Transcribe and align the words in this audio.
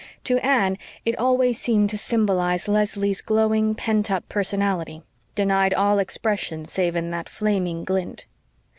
To 0.23 0.43
Anne, 0.43 0.79
it 1.05 1.15
always 1.19 1.59
seemed 1.59 1.91
to 1.91 1.97
symbolise 1.99 2.67
Leslie's 2.67 3.21
glowing, 3.21 3.75
pent 3.75 4.09
up 4.09 4.27
personality, 4.27 5.03
denied 5.35 5.75
all 5.75 5.99
expression 5.99 6.65
save 6.65 6.95
in 6.95 7.11
that 7.11 7.29
flaming 7.29 7.83
glint. 7.83 8.25